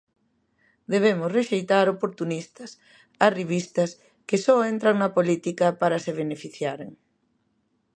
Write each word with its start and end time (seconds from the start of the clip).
Debemos 0.93 1.33
rexeitar 1.39 1.85
oportunistas, 1.95 2.71
arribistas 3.27 3.89
que 4.27 4.37
só 4.45 4.55
entran 4.73 4.95
na 4.99 5.13
política 5.17 5.65
para 5.81 6.01
se 6.03 6.11
beneficiaren 6.21 6.89